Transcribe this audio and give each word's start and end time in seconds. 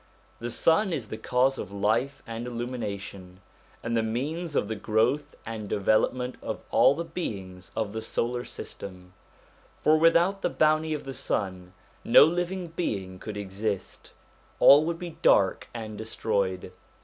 The 0.39 0.49
sun 0.49 0.91
is 0.91 1.09
the 1.09 1.15
cause 1.19 1.59
of 1.59 1.71
life 1.71 2.23
and 2.25 2.47
illumination, 2.47 3.39
and 3.83 3.95
the 3.95 4.01
means 4.01 4.55
of 4.55 4.67
the 4.67 4.75
growth 4.75 5.35
and 5.45 5.69
development 5.69 6.37
of 6.41 6.63
all 6.71 6.95
the 6.95 7.03
beings 7.05 7.71
of 7.75 7.93
the 7.93 8.01
solar 8.01 8.43
system; 8.43 9.13
for 9.79 9.99
without 9.99 10.41
the 10.41 10.49
bounty 10.49 10.95
of 10.95 11.03
the 11.03 11.13
sun 11.13 11.73
no 12.03 12.25
living 12.25 12.69
being 12.69 13.19
could 13.19 13.37
exist: 13.37 14.09
all 14.59 14.85
would 14.85 14.97
be 14.97 15.17
dark 15.21 15.67
and 15.71 15.99
destroyed. 15.99 16.71